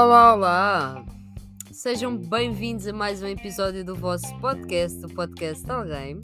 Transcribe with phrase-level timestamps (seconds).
[0.00, 1.04] Olá, olá!
[1.72, 6.20] Sejam bem-vindos a mais um episódio do vosso podcast, o podcast Alguém.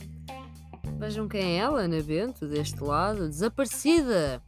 [0.96, 4.40] Vejam quem é ela, Ana Bento, deste lado, desaparecida!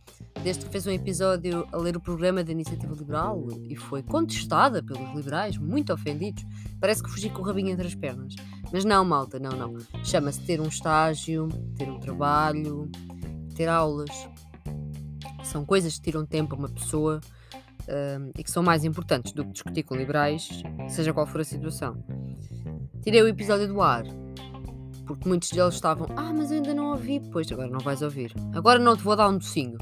[0.45, 4.80] Desde que fez um episódio a ler o programa da Iniciativa Liberal e foi contestada
[4.80, 6.45] pelos liberais, muito ofendidos.
[6.80, 8.37] Parece que fugi com o rabinho entre as pernas.
[8.73, 9.77] Mas não, malta, não, não.
[10.05, 12.88] Chama-se ter um estágio, ter um trabalho,
[13.56, 14.29] ter aulas.
[15.43, 17.20] São coisas que tiram tempo a uma pessoa
[18.37, 22.03] e que são mais importantes do que discutir com liberais, seja qual for a situação.
[23.03, 24.05] Tirei o episódio do ar,
[25.07, 28.35] porque muitos deles estavam, ah, mas eu ainda não ouvi, pois agora não vais ouvir.
[28.55, 29.79] Agora não te vou dar um docinho.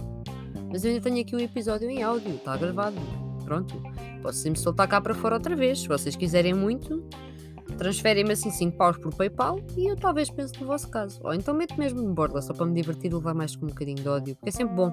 [0.70, 2.96] Mas eu ainda tenho aqui um episódio em áudio, está gravado.
[3.44, 3.80] Pronto.
[4.22, 5.80] Posso sempre soltar cá para fora outra vez.
[5.80, 7.06] Se vocês quiserem muito,
[7.78, 11.20] transferem-me assim 5 paus por PayPal e eu talvez pense no vosso caso.
[11.22, 13.68] Ou então meto mesmo no borla só para me divertir e levar mais com um
[13.68, 14.90] bocadinho de ódio, porque é sempre bom.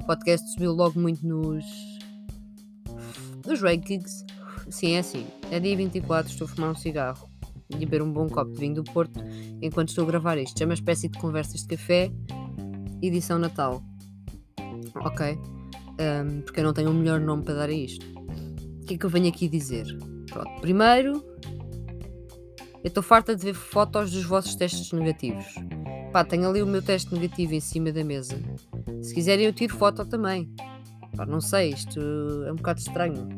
[0.00, 1.64] O podcast subiu logo muito nos
[3.46, 4.24] nos rankings,
[4.70, 5.26] sim, é assim.
[5.50, 7.28] É dia 24, estou a fumar um cigarro
[7.70, 9.20] e beber um bom copo de vinho do Porto
[9.62, 10.60] enquanto estou a gravar isto.
[10.60, 12.10] É uma espécie de conversas de café,
[13.02, 13.82] edição Natal.
[14.96, 15.38] Ok?
[16.00, 18.04] Um, porque eu não tenho o um melhor nome para dar a isto.
[18.82, 19.86] O que é que eu venho aqui dizer?
[20.30, 21.24] Pronto, primeiro,
[22.82, 25.46] eu estou farta de ver fotos dos vossos testes negativos.
[26.12, 28.38] Pá, tenho ali o meu teste negativo em cima da mesa.
[29.02, 30.54] Se quiserem, eu tiro foto também.
[31.16, 32.00] Pá, não sei, isto
[32.46, 33.28] é um bocado estranho.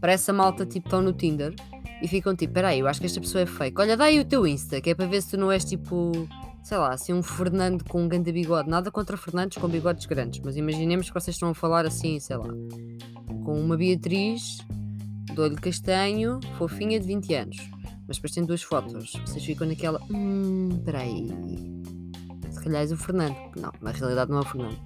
[0.00, 1.54] Parece a malta tipo estão no Tinder
[2.02, 3.80] e ficam tipo, peraí, eu acho que esta pessoa é fake.
[3.80, 6.10] Olha, dá aí o teu Insta, que é para ver se tu não és tipo,
[6.62, 8.68] sei lá, assim um Fernando com um grande bigode.
[8.68, 12.36] Nada contra Fernandes com bigodes grandes, mas imaginemos que vocês estão a falar assim, sei
[12.36, 12.48] lá,
[13.44, 14.58] com uma Beatriz
[15.32, 17.56] de olho castanho, fofinha de 20 anos.
[18.06, 19.12] Mas depois tem duas fotos.
[19.24, 21.28] Vocês ficam naquela, hum, peraí.
[22.50, 23.36] Se calhar és o Fernando.
[23.56, 24.78] Não, na realidade não é o Fernando.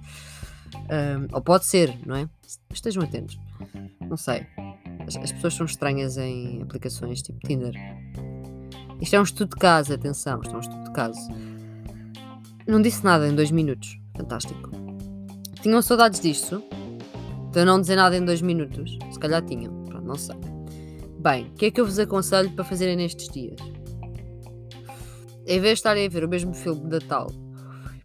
[0.75, 2.29] Um, ou pode ser, não é?
[2.73, 3.37] Estejam atentos.
[4.01, 4.45] Não sei.
[5.05, 7.73] As, as, pessoas são estranhas em aplicações tipo Tinder.
[9.01, 11.19] Isto é um estudo de caso, atenção, isto é um estudo de caso.
[12.67, 13.99] Não disse nada em dois minutos.
[14.15, 14.71] Fantástico.
[15.61, 16.63] Tinham saudades disto?
[17.51, 18.97] De não dizer nada em dois minutos?
[19.11, 19.83] Se calhar tinham.
[19.85, 20.35] Pronto, não sei.
[21.19, 23.59] Bem, o que é que eu vos aconselho para fazerem nestes dias?
[25.45, 27.27] Em vez de estarem a ver o mesmo filme de Natal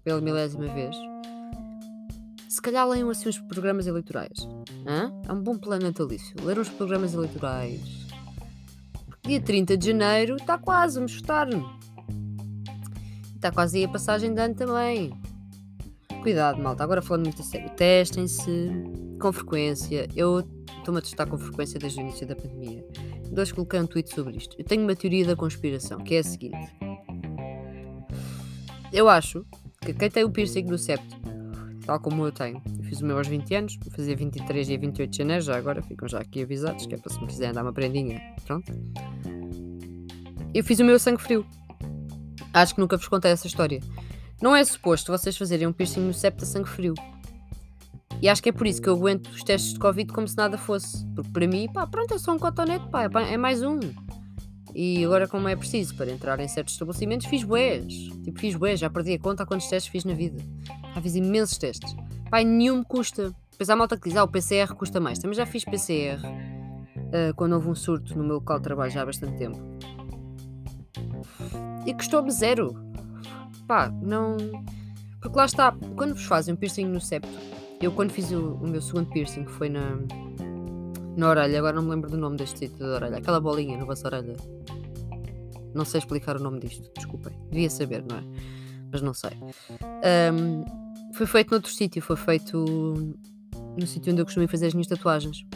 [0.05, 0.97] pela milésima vez,
[2.53, 4.47] se calhar leiam assim os programas eleitorais.
[4.87, 5.11] Hã?
[5.27, 6.37] É um bom plano natalício.
[6.45, 7.81] Ler os programas eleitorais.
[9.23, 11.49] Dia 30 de janeiro está quase, vamos votar.
[13.35, 15.19] Está quase aí a passagem de ano também.
[16.21, 16.85] Cuidado, malta.
[16.85, 17.71] Agora falando muito a sério.
[17.71, 18.71] Testem-se
[19.19, 20.07] com frequência.
[20.15, 20.41] Eu
[20.77, 22.87] estou-me a testar com frequência desde o início da pandemia.
[23.31, 24.55] Dois coloquei um tweet sobre isto.
[24.59, 26.71] Eu tenho uma teoria da conspiração, que é a seguinte.
[28.93, 29.43] Eu acho
[29.81, 31.23] que quem tem o piercing no septo
[31.93, 32.63] tal como eu tenho.
[32.79, 35.57] Eu fiz o meu aos 20 anos, vou fazer 23 e 28 de janeiro, já
[35.57, 38.21] agora ficam já aqui avisados, que é para se me quiserem dar uma prendinha.
[38.47, 38.73] Pronto.
[40.55, 41.45] Eu fiz o meu sangue frio.
[42.55, 43.81] Acho que nunca vos contei essa história.
[44.41, 46.95] Não é suposto vocês fazerem um piercing no septo a sangue frio.
[48.21, 50.37] E acho que é por isso que eu aguento os testes de Covid como se
[50.37, 51.05] nada fosse.
[51.15, 53.81] Porque para mim, pá, pronto, é só um cotonete, pá, é mais um.
[54.75, 57.87] E agora, como é preciso para entrar em certos estabelecimentos, fiz bués.
[58.25, 60.43] Tipo, fiz bués, já perdi a conta a quantos testes fiz na vida.
[60.95, 61.95] Já fiz imensos testes.
[62.31, 63.35] Pai, nenhum me custa.
[63.51, 65.19] Depois há malta que diz, ah, o PCR custa mais.
[65.19, 69.03] Também já fiz PCR uh, quando houve um surto no meu local de trabalho já
[69.03, 69.59] há bastante tempo.
[71.87, 72.75] E custou-me zero.
[73.67, 74.37] Pá, não.
[75.21, 77.29] Porque lá está, quando vos fazem um piercing no septo,
[77.81, 79.99] eu quando fiz o, o meu segundo piercing, que foi na,
[81.17, 83.85] na orelha, agora não me lembro do nome deste sítio da orelha, aquela bolinha na
[83.85, 84.37] vossa orelha.
[85.75, 87.33] Não sei explicar o nome disto, desculpem.
[87.51, 88.25] Devia saber, não é?
[88.93, 89.31] Mas não sei.
[90.33, 90.65] Um,
[91.15, 92.59] foi feito noutro sítio, foi feito
[93.77, 95.47] no sítio onde eu costumo fazer as minhas tatuagens.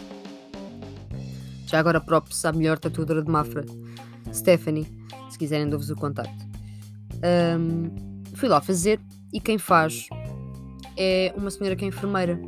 [1.66, 3.64] Já agora props à melhor tatuadora de Mafra,
[4.32, 4.86] Stephanie,
[5.28, 6.46] se quiserem dou-vos o contacto.
[7.58, 7.90] Um,
[8.34, 9.00] fui lá fazer
[9.32, 10.08] e quem faz
[10.96, 12.40] é uma senhora que é enfermeira.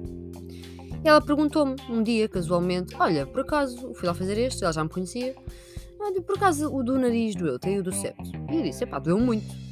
[1.04, 4.82] E ela perguntou-me um dia, casualmente, olha, por acaso, fui lá fazer este, ela já
[4.82, 5.34] me conhecia,
[6.26, 8.30] por acaso o do nariz doeu, tem o do septo.
[8.50, 9.67] E eu disse, epá, doeu muito.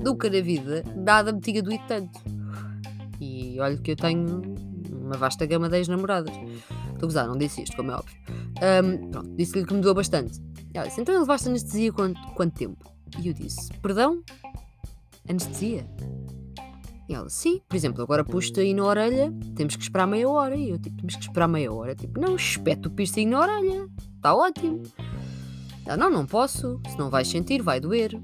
[0.00, 2.20] Nunca na vida, nada me tinha doído tanto.
[3.20, 4.42] E olha que eu tenho
[4.92, 6.34] uma vasta gama de ex-namoradas.
[6.34, 8.16] Estou a gozar, não disse isto, como é óbvio.
[8.58, 10.40] Um, pronto, disse-lhe que me doeu bastante.
[10.74, 12.92] Ela disse, então levaste anestesia quanto, quanto tempo?
[13.18, 14.22] E eu disse, perdão?
[15.28, 15.86] Anestesia?
[17.08, 20.54] E ela, sim, por exemplo, agora pus-te aí na orelha, temos que esperar meia hora.
[20.54, 21.94] E eu, tipo, temos que esperar meia hora.
[21.94, 24.82] Tipo, não, espeto o piercing na orelha, está ótimo.
[25.86, 28.20] Ela, não, não posso, se não vais sentir, vai doer.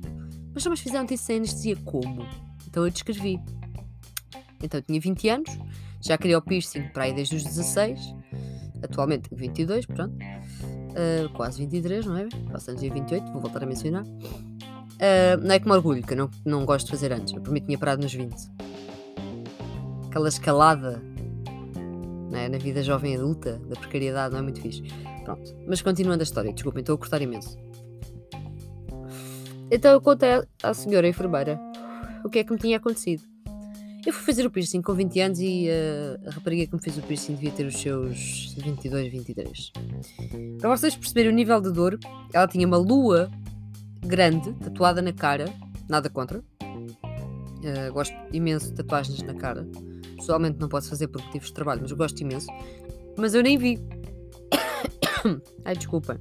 [0.55, 2.27] Mas, mas fizeram-te isso sem anestesia como?
[2.67, 3.41] Então eu descrevi.
[4.63, 5.59] Então eu tinha 20 anos,
[6.01, 8.15] já queria o piercing para aí desde os 16.
[8.83, 10.15] atualmente tenho 22, pronto.
[10.15, 12.23] Uh, quase 23, não é?
[12.23, 14.05] Anos dia 28, vou voltar a mencionar.
[14.05, 17.33] Uh, não é que me orgulho, que eu não, não gosto de fazer anos.
[17.33, 18.35] Eu por mim tinha parado nos 20.
[20.07, 21.03] Aquela escalada
[22.33, 22.49] é?
[22.49, 24.83] na vida jovem adulta, da precariedade, não é muito fixe.
[25.25, 25.57] Pronto.
[25.67, 27.57] Mas continuando a história, desculpem, estou a cortar imenso.
[29.71, 31.59] Então eu contei à senhora enfermeira
[32.25, 33.23] o que é que me tinha acontecido.
[34.07, 36.99] Eu fui fazer o piercing com 20 anos e uh, a rapariga que me fez
[36.99, 39.73] o piercing devia ter os seus 22, 23.
[40.61, 41.99] Para vocês perceberem o nível de dor,
[42.33, 43.31] ela tinha uma lua
[44.05, 45.47] grande tatuada na cara,
[45.89, 46.39] nada contra.
[46.63, 49.67] Uh, gosto imenso de tatuagens na cara.
[50.17, 52.49] Pessoalmente não posso fazer por motivos de trabalho, mas gosto imenso.
[53.17, 53.79] Mas eu nem vi.
[55.65, 56.21] Ai, desculpa.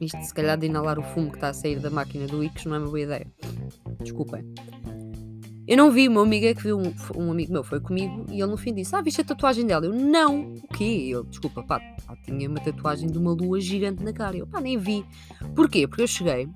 [0.00, 2.64] Isto se calhar de inalar o fumo que está a sair da máquina do Ix
[2.64, 3.26] não é uma boa ideia.
[4.00, 4.44] Desculpem.
[5.66, 8.50] Eu não vi, amigo é que viu, um, um, amigo meu foi comigo e ele
[8.50, 9.86] no fim disse: Ah, viste a tatuagem dela?
[9.86, 11.08] Eu, não, o quê?
[11.08, 11.80] Eu, desculpa, pá,
[12.26, 14.36] tinha uma tatuagem de uma lua gigante na cara.
[14.36, 15.06] Eu, pá, nem vi.
[15.54, 15.88] Porquê?
[15.88, 16.50] Porque eu cheguei,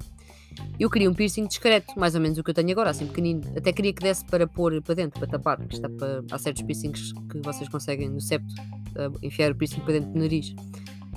[0.78, 3.40] eu queria um piercing discreto, mais ou menos o que eu tenho agora, assim pequenino.
[3.56, 6.62] Até queria que desse para pôr para dentro, para tapar, porque está para, há certos
[6.62, 8.52] piercings que vocês conseguem no septo
[8.90, 10.54] uh, enfiar o piercing para dentro do nariz.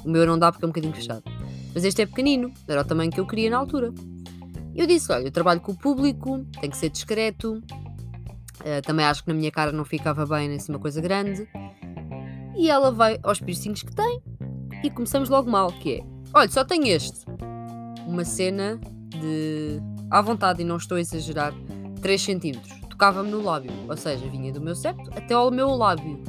[0.03, 1.23] O meu não dá porque é um bocadinho fechado.
[1.73, 3.93] Mas este é pequenino, era o tamanho que eu queria na altura.
[4.75, 7.61] Eu disse: Olha, eu trabalho com o público, tem que ser discreto,
[8.61, 11.47] Uh, também acho que na minha cara não ficava bem nem assim uma coisa grande.
[12.55, 14.21] E ela vai aos piercings que tem
[14.83, 16.03] e começamos logo mal, que é,
[16.33, 17.25] olha, só tem este.
[18.05, 21.53] Uma cena de, à vontade, e não estou a exagerar,
[22.01, 22.79] 3 centímetros.
[22.89, 26.21] Tocava-me no lábio, ou seja, vinha do meu septo até ao meu lábio.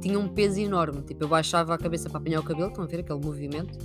[0.00, 2.86] Tinha um peso enorme, tipo, eu baixava a cabeça para apanhar o cabelo, estão a
[2.86, 3.78] ver aquele movimento?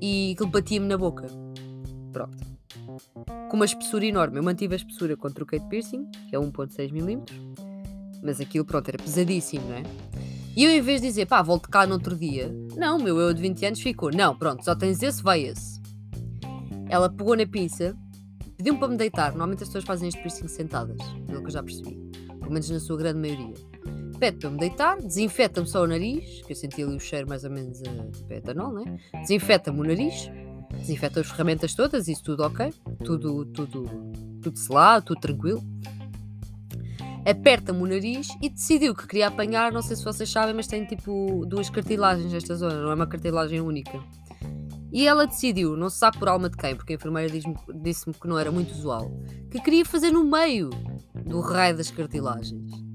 [0.00, 1.26] E aquilo batia-me na boca.
[2.12, 2.50] Pronto
[3.50, 4.38] com uma espessura enorme.
[4.38, 7.20] Eu mantive a espessura com troquei de piercing, que é 1.6mm,
[8.22, 9.82] mas aquilo, pronto, era pesadíssimo, não é?
[10.56, 13.34] E eu, em vez de dizer, pá, volto cá no outro dia, não, meu eu
[13.34, 15.80] de 20 anos ficou, não, pronto, só tens esse, vai esse.
[16.88, 17.96] Ela pegou na pinça,
[18.56, 19.30] pediu-me para me deitar.
[19.30, 21.96] Normalmente as pessoas fazem este piercing sentadas, pelo que eu já percebi,
[22.40, 23.54] pelo menos na sua grande maioria.
[24.20, 27.42] Pede para me deitar, desinfeta-me só o nariz, que eu senti ali o cheiro mais
[27.42, 27.80] ou menos
[28.30, 28.98] a etanol, né?
[29.14, 30.30] Desinfeta-me o nariz,
[30.76, 32.70] desinfeta as ferramentas todas, isso tudo ok,
[33.02, 34.12] tudo, tudo,
[34.42, 35.64] tudo selado, tudo tranquilo.
[37.24, 40.84] Aperta-me o nariz e decidiu que queria apanhar, não sei se vocês sabem, mas tem
[40.84, 43.98] tipo duas cartilagens nesta zona, não é uma cartilagem única.
[44.92, 47.32] E ela decidiu, não se sabe por alma de quem, porque a enfermeira
[47.82, 49.10] disse-me que não era muito usual,
[49.50, 50.68] que queria fazer no meio
[51.24, 52.89] do raio das cartilagens.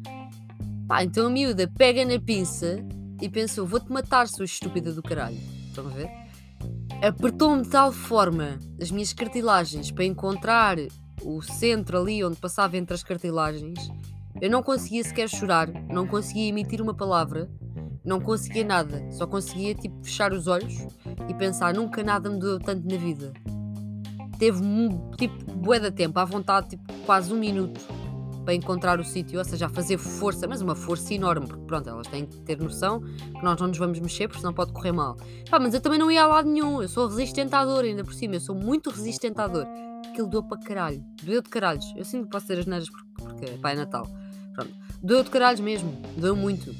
[0.87, 2.77] Pá, então a miúda pega na pinça
[3.21, 5.37] e pensou: vou-te matar, sua estúpida do caralho.
[5.69, 6.25] Estão a ver?
[7.01, 10.77] apertou-me de tal forma as minhas cartilagens para encontrar
[11.21, 13.79] o centro ali onde passava entre as cartilagens,
[14.41, 17.49] eu não conseguia sequer chorar, não conseguia emitir uma palavra,
[18.03, 20.73] não conseguia nada, só conseguia tipo fechar os olhos
[21.27, 23.33] e pensar nunca nada me doeu tanto na vida.
[24.37, 24.61] Teve
[25.17, 27.79] tipo bué tempo, à vontade, tipo quase um minuto
[28.45, 31.89] para encontrar o sítio, ou seja, a fazer força, mas uma força enorme, porque pronto,
[31.89, 34.91] elas têm que ter noção que nós não nos vamos mexer, porque senão pode correr
[34.91, 35.17] mal.
[35.49, 38.35] Pá, mas eu também não ia a lado nenhum, eu sou resistentador ainda por cima,
[38.35, 39.65] eu sou muito resistentador.
[40.07, 41.91] Aquilo doeu para caralho, doeu de caralhos.
[41.97, 44.07] Eu sinto que posso ter as neiras porque, porque pá, é Natal.
[44.53, 44.71] Pronto,
[45.01, 46.73] doeu de caralhos mesmo, doeu muito.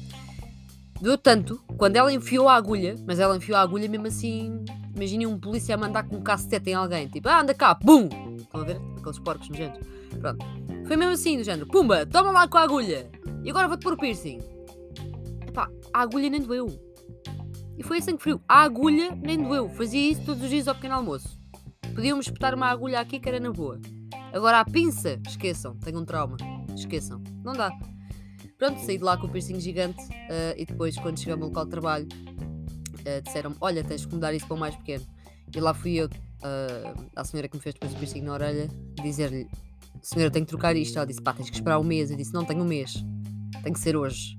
[1.00, 4.64] Doeu tanto, quando ela enfiou a agulha, mas ela enfiou a agulha mesmo assim.
[4.94, 8.08] Imaginem um polícia a mandar com um cacete em alguém, tipo, ah, anda cá, bum!
[8.38, 8.80] Estão a ver?
[8.96, 9.95] Aqueles porcos nojentos.
[10.18, 10.44] Pronto.
[10.86, 13.10] Foi mesmo assim, do género, pumba, toma lá com a agulha!
[13.42, 14.40] E agora vou-te pôr o piercing.
[15.46, 16.68] Epá, a agulha nem doeu.
[17.78, 18.40] E foi assim que frio.
[18.48, 19.68] A agulha nem doeu.
[19.68, 21.38] Fazia isso todos os dias ao pequeno almoço.
[21.94, 23.80] Podiam-me espetar uma agulha aqui que era na boa.
[24.32, 26.36] Agora a pinça, esqueçam, tenho um trauma.
[26.74, 27.70] Esqueçam, não dá.
[28.58, 31.64] Pronto, saí de lá com o piercing gigante uh, e depois, quando cheguei ao local
[31.64, 35.06] de trabalho, uh, disseram-me: Olha, tens que mudar isso para o mais pequeno.
[35.54, 38.68] E lá fui eu, uh, à senhora que me fez depois o piercing na orelha,
[39.02, 39.46] dizer-lhe:
[40.06, 40.96] Senhora, tenho que trocar isto.
[40.96, 42.12] Ela disse: Pá, tens que esperar um mês.
[42.12, 43.04] Eu disse: Não, tenho um mês,
[43.64, 44.36] tem que ser hoje.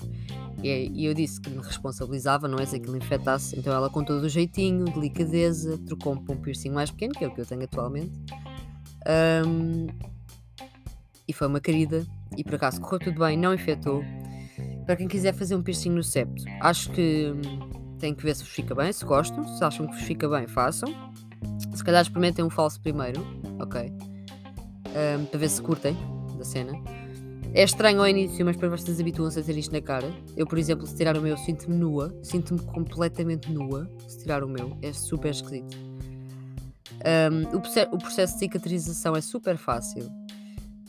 [0.63, 3.59] E, e eu disse que me responsabilizava, não é se aquilo infectasse.
[3.59, 7.27] Então ela, com todo o jeitinho, delicadeza, trocou-me para um piercing mais pequeno, que é
[7.27, 8.13] o que eu tenho atualmente.
[9.45, 9.87] Um,
[11.27, 12.07] e foi uma querida
[12.37, 14.01] e por acaso correu tudo bem, não infectou.
[14.85, 18.43] Para quem quiser fazer um piercing no septo, acho que hum, tem que ver se
[18.43, 20.87] vos fica bem, se gostam, se acham que vos fica bem, façam.
[21.75, 23.21] Se calhar experimentem um falso primeiro,
[23.59, 23.91] ok?
[24.97, 25.95] Um, para ver se curtem
[26.37, 26.73] da cena.
[27.53, 30.11] É estranho ao início, mas depois vocês habituam-se a ter isto na cara.
[30.35, 33.89] Eu, por exemplo, se tirar o meu, sinto-me nua, sinto-me completamente nua.
[34.07, 35.77] Se tirar o meu, é super esquisito.
[36.97, 40.09] Um, o, o processo de cicatrização é super fácil.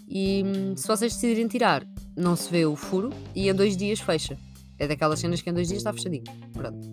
[0.09, 1.87] E hum, se vocês decidirem tirar,
[2.17, 4.39] não se vê o furo e em dois dias fecha.
[4.79, 6.25] É daquelas cenas que em dois dias está fechadinho.
[6.53, 6.89] Pronto.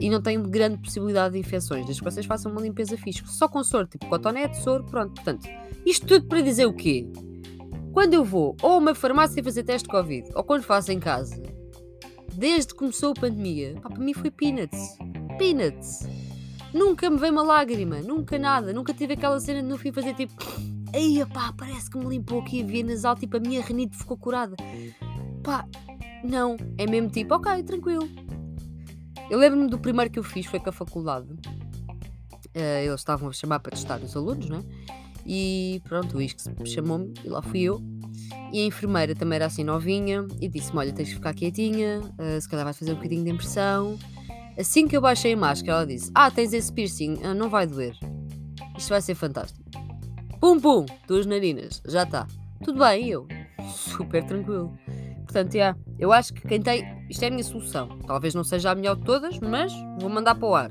[0.00, 3.22] E não tem grande possibilidade de infecções, desde que vocês façam uma limpeza fixe.
[3.26, 5.14] Só com soro, tipo cotonete, soro, pronto.
[5.14, 5.48] Portanto,
[5.84, 7.06] isto tudo para dizer o quê?
[7.92, 10.98] Quando eu vou ou a uma farmácia fazer teste de Covid, ou quando faço em
[10.98, 11.42] casa,
[12.34, 14.96] desde que começou a pandemia, pá, para mim foi peanuts.
[15.38, 16.06] Peanuts.
[16.72, 18.72] Nunca me veio uma lágrima, nunca nada.
[18.72, 20.32] Nunca tive aquela cena de no fim fazer tipo.
[20.94, 24.16] Ei, pá, parece que me limpou aqui a via nasal, tipo a minha renite ficou
[24.16, 24.56] curada.
[25.42, 25.66] Pá,
[26.24, 26.56] não.
[26.78, 28.08] É mesmo tipo, ok, tranquilo.
[29.30, 31.26] Eu lembro-me do primeiro que eu fiz, foi com a faculdade.
[32.54, 34.62] Uh, eles estavam a chamar para testar os alunos, né?
[35.24, 37.80] E pronto, o ISCS chamou-me e lá fui eu.
[38.52, 42.40] E a enfermeira também era assim novinha e disse-me: Olha, tens de ficar quietinha, uh,
[42.40, 43.98] se calhar vais fazer um bocadinho de impressão.
[44.58, 47.66] Assim que eu baixei a máscara, ela disse: Ah, tens esse piercing, uh, não vai
[47.66, 47.96] doer.
[48.76, 49.62] Isto vai ser fantástico.
[50.40, 52.26] Pum pum, duas narinas, já está.
[52.64, 53.26] Tudo bem, eu.
[53.74, 54.76] Super tranquilo.
[55.24, 57.06] Portanto, yeah, eu acho que quem tem.
[57.08, 57.88] Isto é a minha solução.
[58.08, 60.70] Talvez não seja a melhor de todas, mas vou mandar para o ar.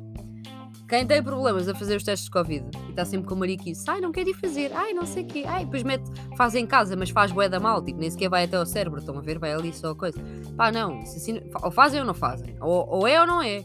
[0.90, 3.90] Quem tem problemas a fazer os testes de Covid e está sempre com o mariquice,
[3.90, 6.04] ai, não quer ir fazer, ai, não sei o quê, ai, depois mete,
[6.36, 9.00] faz em casa, mas faz bué da mal, tipo, nem sequer vai até ao cérebro,
[9.00, 10.22] estão a ver, vai ali só a coisa.
[10.58, 13.64] Pá, não, assim, ou fazem ou não fazem, ou, ou é ou não é.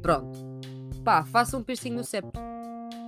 [0.00, 0.38] Pronto.
[1.04, 2.40] Pá, façam um piercing no septo.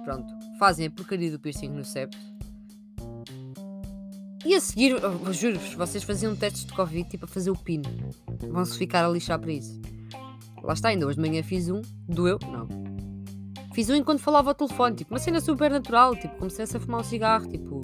[0.05, 2.36] Pronto, fazem a porcaria do piercing no septo.
[4.47, 4.95] E a seguir,
[5.33, 7.83] juro-vos, vocês faziam testes de Covid tipo a fazer o pino.
[8.49, 9.81] Vão-se ficar a lixar para isso.
[10.63, 12.69] Lá está, ainda hoje de manhã fiz um, doeu, não,
[13.75, 16.67] Fiz um enquanto falava ao telefone, tipo, uma cena super natural, tipo, como se a
[16.67, 17.81] fumar um cigarro, tipo,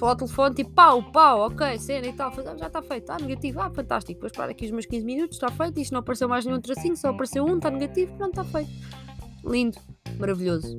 [0.00, 3.60] falar ao telefone, tipo, pau, pau, ok, cena e tal, já está feito, ah, negativo,
[3.60, 6.44] ah, fantástico, depois para aqui os meus 15 minutos, está feito, isto não apareceu mais
[6.44, 8.70] nenhum tracinho, só apareceu um, está negativo, pronto, está feito.
[9.44, 9.78] Lindo,
[10.18, 10.76] maravilhoso.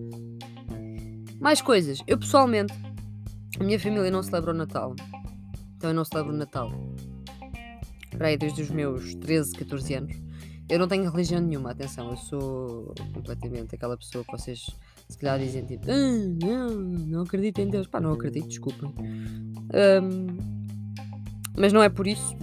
[1.39, 2.73] Mais coisas, eu pessoalmente,
[3.57, 4.93] a minha família não celebra o Natal,
[5.81, 6.71] então eu não celebro o Natal.
[8.11, 10.15] Para aí, desde os meus 13, 14 anos.
[10.69, 14.69] Eu não tenho religião nenhuma, atenção, eu sou completamente aquela pessoa que vocês
[15.09, 17.88] se calhar dizem tipo, ah, não, não acredito em Deus.
[17.88, 18.93] Pá, não acredito, desculpem.
[18.93, 20.38] Um,
[21.57, 22.35] mas não é por isso.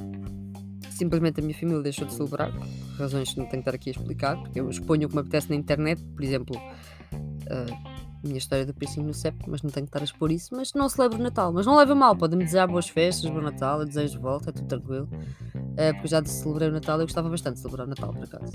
[0.90, 2.66] Simplesmente a minha família deixou de celebrar, por
[2.98, 5.20] razões que não tenho que estar aqui a explicar, porque eu exponho o que me
[5.20, 9.86] apetece na internet, por exemplo, uh, minha história do piercing no CEP, mas não tenho
[9.86, 10.54] que estar a expor isso.
[10.54, 13.80] Mas não celebro o Natal, mas não leva mal, podem-me desejar boas festas, bom Natal,
[13.80, 15.08] eu desejo de volta, é tudo tranquilo.
[15.54, 18.52] Uh, porque já celebrei o Natal, eu gostava bastante de celebrar o Natal, por acaso.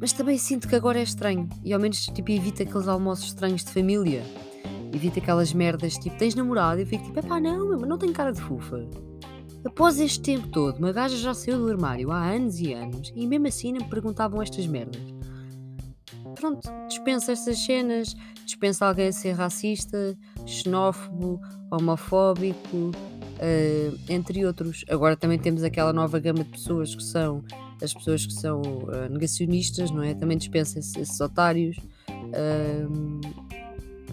[0.00, 1.46] Mas também sinto que agora é estranho.
[1.62, 4.22] E ao menos tipo, evita aqueles almoços estranhos de família.
[4.94, 6.80] Evita aquelas merdas tipo, tens namorado?
[6.80, 8.88] E fico tipo, pá, não, mas não tenho cara de fufa.
[9.62, 13.26] Após este tempo todo, uma gaja já saiu do armário há anos e anos e
[13.26, 15.19] mesmo assim não me perguntavam estas merdas.
[16.40, 18.16] Pronto, dispensa estas cenas,
[18.46, 20.16] dispensa alguém a ser racista,
[20.46, 21.38] xenófobo,
[21.70, 24.82] homofóbico, uh, entre outros.
[24.88, 27.44] Agora também temos aquela nova gama de pessoas que são
[27.82, 30.14] as pessoas que são uh, negacionistas, não é?
[30.14, 31.76] Também dispensa esses, otários.
[32.08, 33.20] Uh,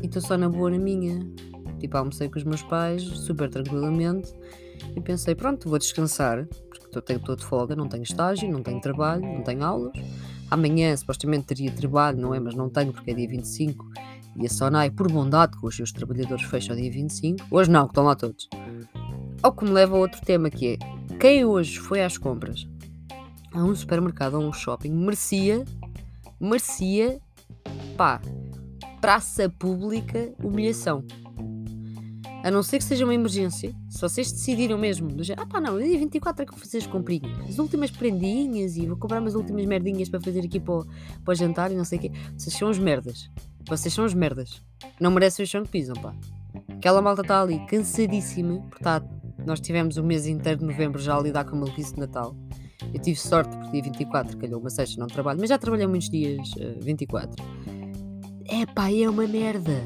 [0.03, 1.25] e estou só na boa na minha.
[1.79, 4.34] Tipo, almocei com os meus pais, super tranquilamente,
[4.98, 9.22] e pensei, pronto, vou descansar, porque estou de folga, não tenho estágio, não tenho trabalho,
[9.22, 9.93] não tenho aulas.
[10.49, 12.39] Amanhã supostamente teria trabalho, não é?
[12.39, 13.85] Mas não tenho porque é dia 25
[14.39, 17.47] e a Sonai, por bondade com os seus trabalhadores, fecha ao dia 25.
[17.49, 18.47] Hoje não, que estão lá todos.
[19.41, 22.67] Ao que me leva a outro tema que é: quem hoje foi às compras
[23.51, 25.65] a um supermercado ou a um shopping merecia,
[26.39, 27.19] merecia,
[27.97, 28.21] pá,
[29.01, 31.03] praça pública, humilhação.
[32.44, 35.60] A não ser que seja uma emergência, se vocês decidiram mesmo, do género, ah pá,
[35.60, 39.20] não, dia 24 é que vou fazer as comprinhas, as últimas prendinhas e vou comprar
[39.20, 40.86] umas últimas merdinhas para fazer aqui para o,
[41.25, 42.12] para o jantar e não sei o quê.
[42.38, 43.29] Vocês são os merdas.
[43.67, 44.62] Vocês são os merdas.
[45.00, 46.15] Não merecem o chão que pisam, pá.
[46.70, 49.01] Aquela malta está ali cansadíssima, porque está
[49.46, 52.36] nós tivemos o mês inteiro de novembro já a lidar com a maluquice de Natal.
[52.94, 56.10] Eu tive sorte porque dia 24 calhou uma sexta, não trabalho, mas já trabalhei muitos
[56.10, 57.44] dias uh, 24.
[58.46, 59.82] É pá, é uma merda.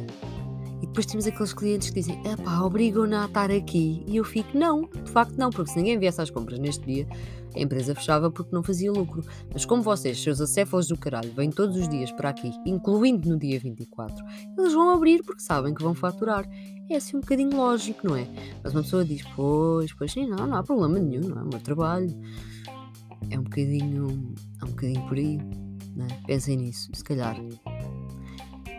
[0.91, 4.03] Depois temos aqueles clientes que dizem: pá, obrigam-na a estar aqui.
[4.05, 7.07] E eu fico: não, de facto não, porque se ninguém viesse às compras neste dia,
[7.55, 9.23] a empresa fechava porque não fazia lucro.
[9.53, 13.39] Mas como vocês, seus acéfalos do caralho, vêm todos os dias para aqui, incluindo no
[13.39, 14.21] dia 24,
[14.57, 16.45] eles vão abrir porque sabem que vão faturar
[16.89, 18.27] é assim um bocadinho lógico, não é?
[18.61, 21.43] Mas uma pessoa diz, pois, pois sim, não, não há problema nenhum, não é?
[21.43, 22.09] O meu trabalho
[23.29, 25.37] é um bocadinho, é um bocadinho por aí,
[25.95, 26.09] não é?
[26.27, 27.37] Pensem nisso, se calhar.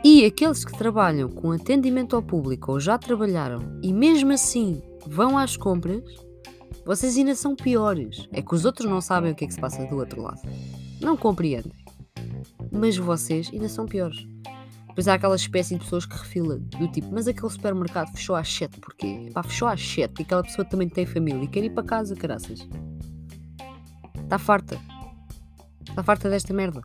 [0.05, 5.39] E aqueles que trabalham com atendimento ao público ou já trabalharam e mesmo assim vão
[5.39, 6.03] às compras,
[6.85, 8.29] vocês ainda são piores.
[8.33, 10.41] É que os outros não sabem o que é que se passa do outro lado.
[11.01, 11.73] Não compreendem.
[12.73, 14.27] Mas vocês ainda são piores.
[14.89, 18.53] Depois há aquela espécie de pessoas que refila do tipo, mas aquele supermercado fechou às
[18.53, 19.31] 7 porquê?
[19.33, 22.17] Pá, fechou às 7 e aquela pessoa também tem família e quer ir para casa,
[22.17, 22.69] caraças.
[24.21, 24.79] Está farta.
[25.89, 26.83] Está farta desta merda.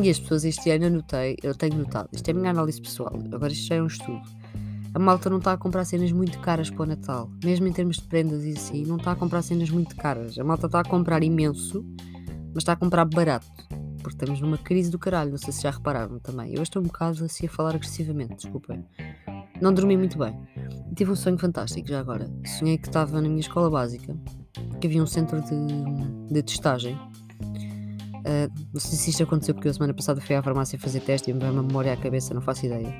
[0.00, 2.80] E as pessoas este ano eu notei, eu tenho notado, isto é a minha análise
[2.80, 4.22] pessoal, agora isto já é um estudo.
[4.94, 7.96] A malta não está a comprar cenas muito caras para o Natal, mesmo em termos
[7.96, 10.38] de prendas e assim, não está a comprar cenas muito caras.
[10.38, 11.84] A malta está a comprar imenso,
[12.54, 13.48] mas está a comprar barato,
[14.00, 16.54] porque estamos numa crise do caralho, não sei se já repararam também.
[16.54, 18.86] Eu estou um bocado assim a falar agressivamente, desculpem.
[19.60, 20.32] Não dormi muito bem.
[20.94, 22.30] Tive um sonho fantástico já agora.
[22.46, 24.16] Sonhei que estava na minha escola básica,
[24.80, 26.96] que havia um centro de, de testagem
[28.28, 31.30] Uh, não sei se isto aconteceu porque eu semana passada fui à farmácia fazer teste
[31.30, 32.94] e me veio uma memória à cabeça, não faço ideia.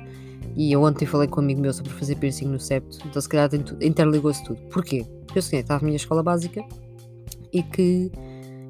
[0.55, 3.29] E eu ontem falei com um amigo meu sobre fazer piercing no septo, então se
[3.29, 3.47] calhar
[3.79, 4.59] interligou-se tudo.
[4.69, 5.05] Porquê?
[5.27, 6.65] Porque eu que estava na minha escola básica
[7.53, 8.11] e que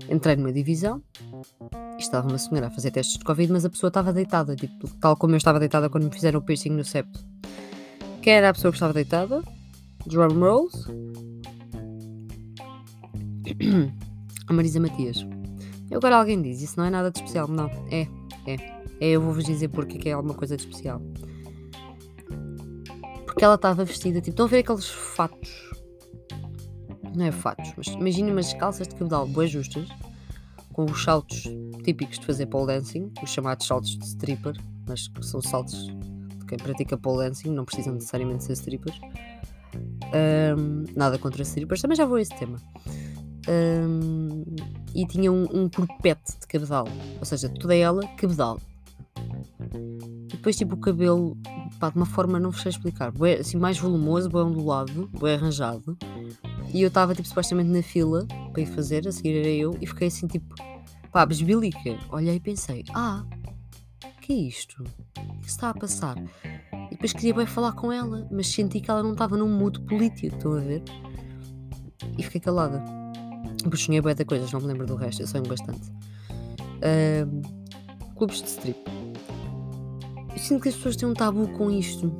[0.09, 1.01] entrei numa divisão
[1.97, 4.89] e estava uma senhora a fazer testes de Covid, mas a pessoa estava deitada, tipo,
[4.97, 7.25] tal como eu estava deitada quando me fizeram o piercing no septo.
[8.21, 9.41] Quem era a pessoa que estava deitada?
[10.05, 10.89] Drum rolls.
[14.47, 15.25] a Marisa Matias.
[15.91, 17.47] Agora alguém diz, isso não é nada de especial.
[17.47, 18.07] Não, é,
[18.45, 18.55] é.
[18.99, 21.01] é eu vou-vos dizer porque que é alguma coisa de especial.
[23.25, 25.69] Porque ela estava vestida, tipo, estão a ver aqueles fatos?
[27.15, 29.87] Não é fatos, mas imaginem umas calças de cabedal boas justas,
[30.73, 31.43] com os saltos
[31.83, 34.53] típicos de fazer pole dancing, os chamados saltos de stripper,
[34.87, 38.99] mas que são saltos de quem pratica pole dancing, não precisam necessariamente ser strippers.
[40.57, 42.57] Um, nada contra strippers, também já vou a esse tema
[43.49, 44.43] um,
[44.95, 46.87] e tinha um, um corpete de cabedal,
[47.19, 48.59] ou seja, toda ela cabedal.
[49.73, 51.37] E depois, tipo, o cabelo,
[51.79, 55.35] pá, de uma forma, não vos sei explicar, bué, assim, mais volumoso, bem ondulado, bem
[55.35, 55.97] arranjado.
[56.73, 59.87] E eu estava, tipo, supostamente na fila para ir fazer, a seguir era eu, e
[59.87, 60.55] fiquei assim, tipo,
[61.11, 61.97] pá, besbilica.
[62.11, 63.25] Olhei e pensei, ah,
[64.29, 64.83] que é isto?
[65.17, 66.15] O que está a passar?
[66.71, 69.79] E depois queria bem falar com ela, mas senti que ela não estava num mood
[69.81, 70.83] político, estão a ver?
[72.15, 72.98] E fiquei calada.
[73.63, 75.91] Porque sonhei bem de coisas, não me lembro do resto, eu sonho bastante.
[76.79, 77.41] Uh,
[78.15, 78.79] clubes de strip.
[80.31, 82.11] Eu sinto que as pessoas têm um tabu com isto.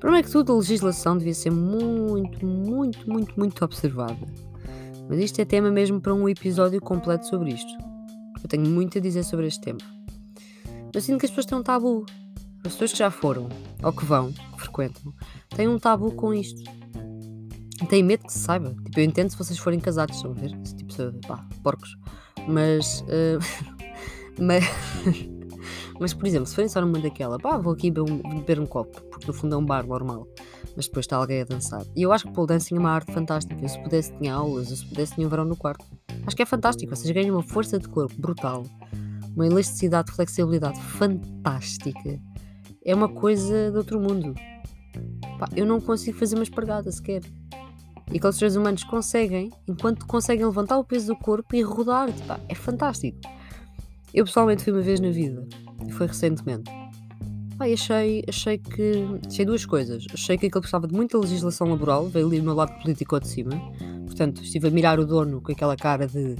[0.00, 4.16] Primeiro que tudo, a legislação devia ser muito, muito, muito, muito observada.
[5.08, 7.72] Mas isto é tema mesmo para um episódio completo sobre isto.
[8.42, 9.78] Eu tenho muito a dizer sobre este tema.
[10.94, 12.06] Mas sinto que as pessoas têm um tabu.
[12.64, 13.48] As pessoas que já foram,
[13.82, 15.12] ou que vão, que frequentam,
[15.54, 16.62] têm um tabu com isto.
[17.84, 18.74] Tenho medo que se saiba.
[18.84, 20.50] Tipo, eu entendo se vocês forem casados, estão a ver?
[20.62, 21.96] Tipo, pá, porcos.
[22.48, 23.02] Mas.
[23.02, 23.38] Uh,
[24.40, 24.64] mas.
[26.00, 28.66] mas, por exemplo, se forem só numa daquela, pá, vou aqui beber um, beber um
[28.66, 30.26] copo, porque no fundo é um bar normal.
[30.74, 31.82] Mas depois está alguém a dançar.
[31.94, 33.60] E eu acho que pole dancing é uma arte fantástica.
[33.62, 34.70] Eu, se pudesse, tinha aulas.
[34.70, 35.84] Eu, se pudesse, tinha um verão no quarto.
[36.26, 36.94] Acho que é fantástico.
[36.94, 38.64] Vocês ganham uma força de corpo brutal,
[39.34, 42.20] uma elasticidade, flexibilidade fantástica.
[42.84, 44.34] É uma coisa de outro mundo.
[45.38, 47.22] Pá, eu não consigo fazer uma espargada sequer.
[48.12, 52.12] E aqueles seres humanos conseguem, enquanto conseguem levantar o peso do corpo e rodar.
[52.12, 53.18] Tipo, é fantástico.
[54.14, 55.46] Eu pessoalmente fui uma vez na vida,
[55.90, 56.70] foi recentemente.
[57.58, 58.92] Pai, achei, achei que.
[59.26, 60.04] Achei duas coisas.
[60.12, 63.28] Achei que aquele gostava de muita legislação laboral, veio ali o meu lado político de
[63.28, 63.52] cima.
[64.04, 66.36] Portanto, estive a mirar o dono com aquela cara de.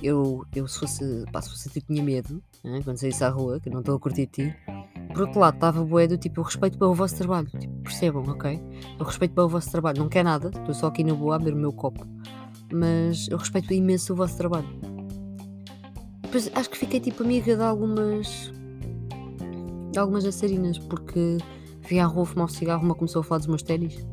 [0.00, 1.24] Eu, eu se fosse.
[1.32, 3.98] Pá, se fosse tipo, tinha medo, né, quando saísse à rua, que não estou a
[3.98, 4.54] curtir ti.
[5.12, 7.48] Por outro lado, estava bué do tipo, eu respeito bem o vosso trabalho.
[7.58, 8.60] Tipo, percebam, ok?
[8.98, 9.98] Eu respeito bem o vosso trabalho.
[9.98, 12.06] Não quer nada, estou só aqui na boa a beber o meu copo.
[12.72, 14.68] Mas eu respeito imenso o vosso trabalho.
[16.22, 18.52] Depois acho que fiquei tipo amiga de algumas.
[19.90, 21.38] de algumas dançarinas, porque
[21.80, 24.06] vi à rua fumar um cigarro, uma começou a falar dos meus ténis.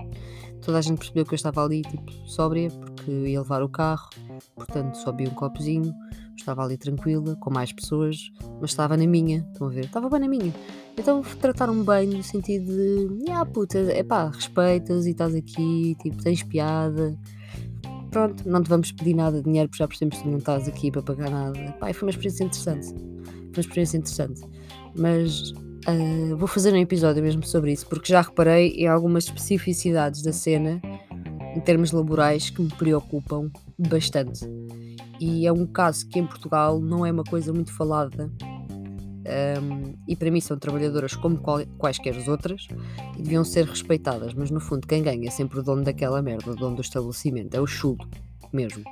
[0.62, 4.10] Toda a gente percebeu que eu estava ali, tipo, sóbria, porque ia levar o carro,
[4.56, 5.94] portanto só um copozinho,
[6.42, 9.86] estava ali tranquila, com mais pessoas, mas estava na minha, estão a ver?
[9.86, 10.54] Estava bem na minha.
[10.98, 16.22] Então trataram-me bem no sentido de, ah puta, é pá, respeitas e estás aqui, tipo,
[16.24, 17.18] tens piada.
[18.10, 20.92] Pronto, não te vamos pedir nada de dinheiro porque já percebemos que não estás aqui
[20.92, 21.60] para pagar nada.
[21.80, 22.88] Pá, foi uma experiência interessante.
[22.88, 24.42] Foi uma experiência interessante.
[24.96, 30.22] Mas uh, vou fazer um episódio mesmo sobre isso, porque já reparei em algumas especificidades
[30.22, 30.82] da cena
[31.56, 34.46] em termos laborais que me preocupam bastante.
[35.20, 38.32] E é um caso que em Portugal não é uma coisa muito falada
[39.28, 42.66] um, e para mim são trabalhadoras como qual, quaisquer as outras
[43.18, 46.52] e deviam ser respeitadas, mas no fundo quem ganha é sempre o dono daquela merda,
[46.52, 48.08] o dono do estabelecimento, é o chulo
[48.54, 48.84] mesmo.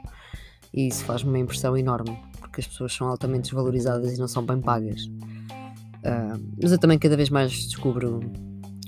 [0.74, 4.46] E isso faz-me uma impressão enorme, porque as pessoas são altamente desvalorizadas e não são
[4.46, 5.06] bem pagas.
[5.06, 8.20] Uh, mas eu também cada vez mais descubro.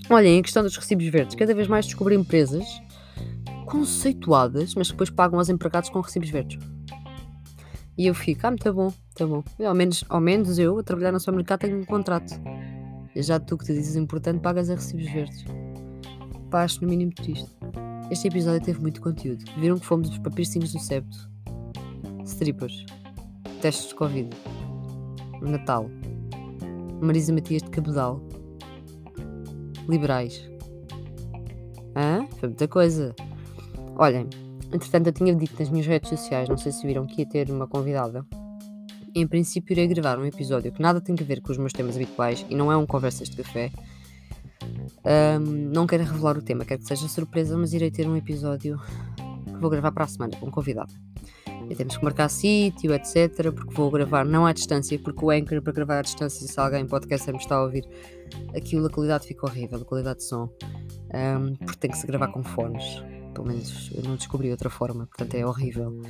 [0.10, 2.66] Olhem, em questão dos recibos verdes, cada vez mais descubro empresas
[3.66, 6.60] conceituadas, mas que depois pagam aos empregados com recibos verdes.
[7.98, 9.44] E eu fico, ah, tá bom, tá bom.
[9.58, 12.40] E ao, menos, ao menos eu, a trabalhar no supermercado, tenho um contrato.
[13.16, 15.44] Já tu que te dizes importante, pagas a recibos verdes.
[16.52, 17.50] Pá, acho no mínimo triste.
[18.12, 19.44] Este episódio teve muito conteúdo.
[19.58, 21.30] Viram que fomos para piercings do septo,
[22.24, 22.86] strippers,
[23.62, 24.30] testes de Covid,
[25.42, 25.90] Natal,
[27.02, 28.22] Marisa Matias de Cabedal,
[29.90, 30.48] liberais.
[31.96, 32.28] Hã?
[32.38, 33.16] Foi muita coisa.
[33.96, 34.30] Olhem,
[34.72, 37.50] entretanto eu tinha dito nas minhas redes sociais, não sei se viram, que ia ter
[37.50, 38.26] uma convidada.
[39.16, 41.96] Em princípio irei gravar um episódio que nada tem a ver com os meus temas
[41.96, 43.72] habituais e não é um conversas de café.
[45.40, 48.80] Um, não quero revelar o tema, quero que seja surpresa, mas irei ter um episódio
[49.46, 50.94] que vou gravar para a semana com um convidado.
[51.70, 53.52] E temos que marcar sítio, etc.
[53.52, 56.86] Porque vou gravar não à distância, porque o Anchor para gravar à distância, se alguém
[56.86, 57.86] podcast me está a ouvir,
[58.56, 60.50] aquilo a qualidade fica horrível, a qualidade de som.
[61.14, 63.02] Um, porque tem que se gravar com fones
[63.38, 66.02] pelo menos eu não descobri outra forma, portanto é horrível.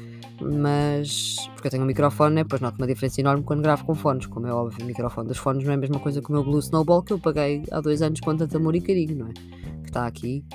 [0.42, 2.44] Mas, porque eu tenho um microfone, né?
[2.46, 4.82] Pois noto uma diferença enorme quando gravo com fones, como é óbvio.
[4.82, 7.12] O microfone dos fones não é a mesma coisa que o meu Blue Snowball que
[7.12, 9.34] eu paguei há dois anos com tanto amor e carinho, não é?
[9.34, 10.46] Que está aqui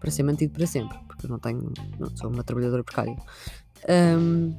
[0.00, 3.16] para ser mantido para sempre, porque eu não tenho, não sou uma trabalhadora precária.
[4.18, 4.56] Um,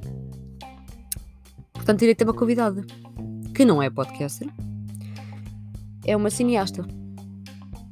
[1.74, 2.86] portanto, irei ter uma convidada
[3.56, 4.48] que não é podcaster,
[6.06, 6.86] é uma cineasta.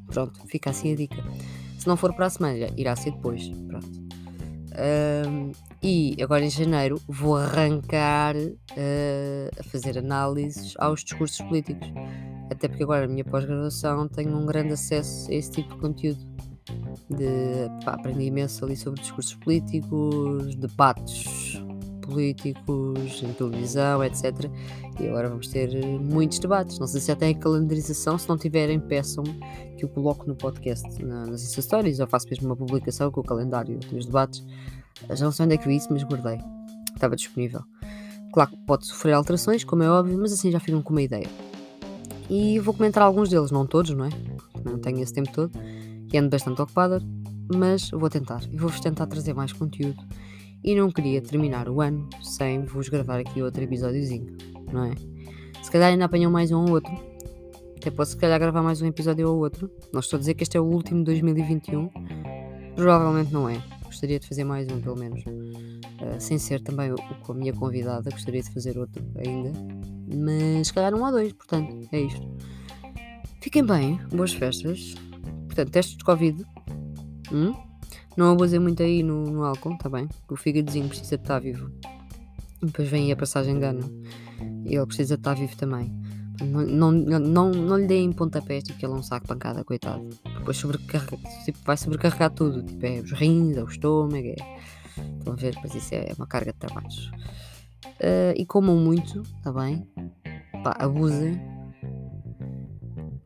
[0.05, 1.23] Pronto, fica assim a dica.
[1.83, 3.49] Se não for para a semana, irá ser depois.
[3.67, 3.91] Pronto.
[5.27, 5.51] Um,
[5.83, 11.85] e agora em janeiro vou arrancar uh, a fazer análises aos discursos políticos.
[12.49, 16.25] Até porque agora na minha pós-graduação tenho um grande acesso a esse tipo de conteúdo.
[17.09, 21.61] De, pá, aprendi imenso ali sobre discursos políticos, debates
[22.05, 24.49] políticos, em televisão, etc.
[24.99, 26.79] E agora vamos ter eh, muitos debates.
[26.79, 29.33] Não sei se já tem a calendarização, se não tiverem, peçam-me
[29.77, 33.21] que eu coloco no podcast, na, nas Insta Stories, ou faço mesmo uma publicação com
[33.21, 34.45] o calendário dos debates.
[35.09, 36.39] Já não sei onde é que vi isso, mas guardei.
[36.93, 37.61] Estava disponível.
[38.33, 41.29] Claro que pode sofrer alterações, como é óbvio, mas assim já ficam com uma ideia.
[42.29, 44.09] E vou comentar alguns deles, não todos, não é?
[44.63, 45.51] Não tenho esse tempo todo.
[46.11, 47.01] E ando bastante ocupada,
[47.53, 48.41] mas vou tentar.
[48.51, 50.03] E vou-vos tentar trazer mais conteúdo
[50.63, 54.37] e não queria terminar o ano sem vos gravar aqui outro episódiozinho,
[54.71, 54.93] não é?
[55.61, 56.91] Se calhar ainda apanham mais um ou outro.
[57.77, 59.69] Até posso se calhar gravar mais um episódio ou outro.
[59.91, 61.89] Não estou a dizer que este é o último de 2021.
[62.75, 63.61] Provavelmente não é.
[63.83, 65.21] Gostaria de fazer mais um, pelo menos.
[65.23, 69.51] Uh, sem ser também o, com a minha convidada, gostaria de fazer outro ainda.
[70.15, 72.27] Mas se calhar um ou dois, portanto, é isto.
[73.41, 74.95] Fiquem bem, boas festas.
[75.47, 76.43] Portanto, testes de Covid.
[77.31, 77.53] Hum?
[78.15, 80.07] Não abusem muito aí no, no álcool, tá bem?
[80.29, 81.71] O fígadozinho precisa de estar vivo.
[82.61, 84.03] Depois vem a passagem de ano.
[84.65, 85.93] Ele precisa de estar vivo também.
[86.41, 90.07] Não, não, não, não lhe deem pontapés, tipo, que ele é um saco pancada, coitado.
[90.37, 92.63] Depois sobrecarrega, tipo, vai sobrecarregar tudo.
[92.63, 94.35] Tipo, é os rins, é o estômago, é...
[95.17, 95.55] Estão a ver?
[95.61, 97.11] Pois isso é uma carga de trabalhos.
[97.85, 99.87] Uh, e comam muito, tá bem?
[100.63, 101.52] Pá, abusem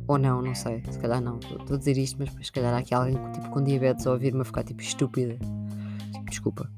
[0.08, 0.82] ou não, não sei.
[0.89, 1.38] Se calhar não.
[1.38, 4.41] Estou a dizer isto, mas se calhar há aqui alguém tipo, com diabetes a ouvir-me
[4.41, 5.38] a ficar tipo estúpida.
[6.13, 6.70] Tipo, desculpa.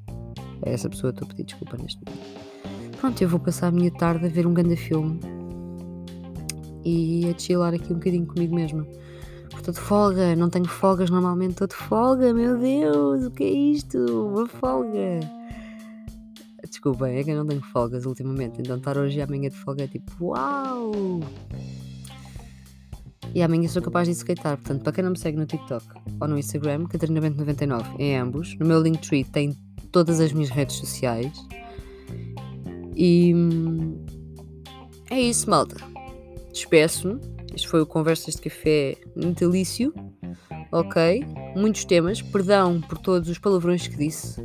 [0.62, 2.98] É essa pessoa, estou a pedir desculpa neste momento.
[2.98, 5.18] Pronto, eu vou passar a minha tarde a ver um grande filme
[6.84, 8.86] e a chilar aqui um bocadinho comigo mesma.
[9.56, 13.50] Estou de folga, não tenho folgas normalmente, estou de folga, meu Deus, o que é
[13.50, 13.98] isto?
[13.98, 15.20] Uma folga.
[16.68, 19.84] Desculpem, é que eu não tenho folgas ultimamente, então estar hoje e amanhã de folga
[19.84, 21.20] é tipo, uau!
[23.34, 24.56] E amanhã sou capaz de skatear.
[24.56, 25.84] Portanto, para quem não me segue no TikTok
[26.20, 28.56] ou no Instagram, CatarinaBento99 em ambos.
[28.58, 29.56] No meu Linktree tem
[29.92, 31.32] todas as minhas redes sociais.
[32.96, 34.04] E hum,
[35.10, 35.76] é isso, malta.
[36.52, 37.20] Despeço-me.
[37.54, 39.94] Este foi o Conversas de Café natalício.
[40.72, 41.24] Ok?
[41.56, 42.20] Muitos temas.
[42.22, 44.40] Perdão por todos os palavrões que disse.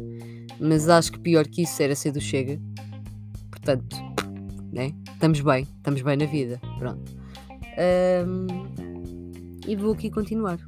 [0.60, 2.60] Mas acho que pior que isso era ser do Chega.
[3.50, 3.96] Portanto,
[4.72, 4.94] né?
[5.14, 5.68] Estamos bem.
[5.78, 6.60] Estamos bem na vida.
[6.80, 7.25] Pronto.
[7.78, 8.48] Um,
[9.68, 10.60] e vou aqui continuar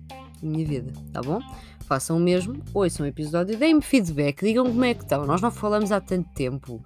[0.41, 1.39] a minha vida, tá bom?
[1.87, 5.25] Façam o mesmo, ouçam o episódio, deem-me feedback, digam como é que estão.
[5.25, 6.83] Nós não falamos há tanto tempo.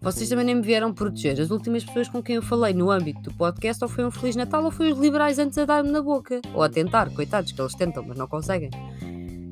[0.00, 1.40] Vocês também nem me vieram proteger.
[1.40, 4.34] As últimas pessoas com quem eu falei no âmbito do podcast ou foi um Feliz
[4.34, 6.40] Natal ou foi os liberais antes a dar-me na boca.
[6.52, 8.70] Ou a tentar, coitados, que eles tentam, mas não conseguem.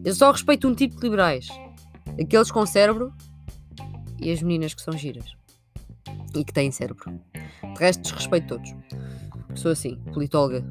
[0.04, 1.46] Eu só respeito um tipo de liberais.
[2.20, 3.12] Aqueles com cérebro
[4.20, 5.32] e as meninas que são giras.
[6.34, 7.20] E que têm cérebro.
[7.74, 8.74] De resto, desrespeito todos.
[9.58, 10.64] Sou assim, politóloga.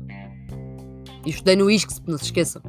[1.26, 2.62] E estudei no ISCS, não se esqueçam.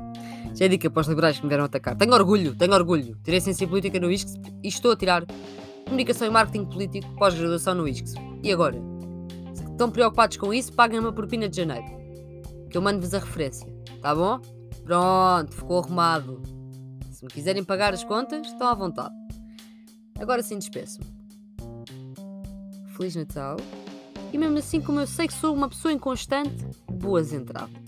[0.56, 1.94] Já é dica para os liberais que me vieram atacar.
[1.94, 3.18] Tenho orgulho, tenho orgulho.
[3.22, 5.26] Tirei ciência política no ISCS e estou a tirar
[5.84, 8.14] comunicação e marketing político pós-graduação no ISCS.
[8.42, 8.80] E agora?
[9.52, 11.86] Se estão preocupados com isso, paguem uma propina de janeiro.
[12.70, 13.70] Que eu mando-vos a referência.
[14.00, 14.40] Tá bom?
[14.84, 16.42] Pronto, ficou arrumado.
[17.10, 19.14] Se me quiserem pagar as contas, estão à vontade.
[20.18, 21.06] Agora sim despeço-me.
[22.96, 23.58] Feliz Natal.
[24.32, 27.87] E mesmo assim, como eu sei que sou uma pessoa inconstante, boas entradas.